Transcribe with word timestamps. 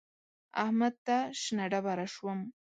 احمد 0.63 0.93
ته 1.05 1.17
شنه 1.41 1.65
ډبره 1.71 2.07
شوم. 2.13 2.39